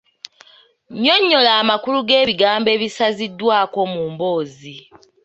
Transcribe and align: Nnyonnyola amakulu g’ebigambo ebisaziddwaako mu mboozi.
Nnyonnyola 0.93 1.51
amakulu 1.61 1.99
g’ebigambo 2.07 2.69
ebisaziddwaako 2.75 3.79
mu 3.93 4.01
mboozi. 4.11 4.75